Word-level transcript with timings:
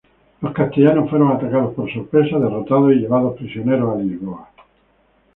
Los 0.41 0.51
castellanos 0.53 1.07
fueron 1.11 1.31
atacados 1.31 1.75
por 1.75 1.87
sorpresa, 1.93 2.39
derrotados 2.39 2.91
y 2.91 2.95
llevados 2.95 3.37
prisioneros 3.37 3.93
a 3.95 3.99
Lisboa. 4.01 4.49